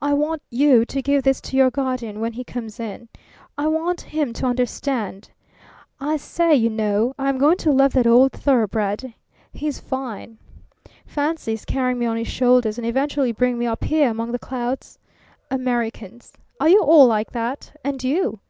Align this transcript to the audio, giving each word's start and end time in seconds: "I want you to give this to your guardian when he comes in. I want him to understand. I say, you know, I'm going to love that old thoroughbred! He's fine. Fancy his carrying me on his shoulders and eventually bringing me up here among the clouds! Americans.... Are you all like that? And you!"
"I 0.00 0.14
want 0.14 0.40
you 0.48 0.86
to 0.86 1.02
give 1.02 1.24
this 1.24 1.42
to 1.42 1.54
your 1.54 1.68
guardian 1.70 2.20
when 2.20 2.32
he 2.32 2.42
comes 2.42 2.80
in. 2.80 3.10
I 3.58 3.66
want 3.66 4.00
him 4.16 4.32
to 4.32 4.46
understand. 4.46 5.28
I 6.00 6.16
say, 6.16 6.54
you 6.54 6.70
know, 6.70 7.14
I'm 7.18 7.36
going 7.36 7.58
to 7.58 7.70
love 7.70 7.92
that 7.92 8.06
old 8.06 8.32
thoroughbred! 8.32 9.12
He's 9.52 9.78
fine. 9.78 10.38
Fancy 11.04 11.50
his 11.50 11.66
carrying 11.66 11.98
me 11.98 12.06
on 12.06 12.16
his 12.16 12.28
shoulders 12.28 12.78
and 12.78 12.86
eventually 12.86 13.32
bringing 13.32 13.58
me 13.58 13.66
up 13.66 13.84
here 13.84 14.08
among 14.08 14.32
the 14.32 14.38
clouds! 14.38 14.98
Americans.... 15.50 16.32
Are 16.58 16.70
you 16.70 16.80
all 16.80 17.06
like 17.06 17.32
that? 17.32 17.78
And 17.84 18.02
you!" 18.02 18.40